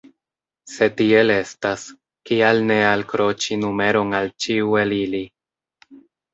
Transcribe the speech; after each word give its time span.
Se 0.75 0.87
tiel 1.01 1.33
estas, 1.33 1.83
kial 2.31 2.63
ne 2.73 2.79
alkroĉi 2.95 3.61
numeron 3.67 4.19
al 4.23 4.35
ĉiu 4.47 4.77
el 4.85 4.99
ili? 5.05 5.25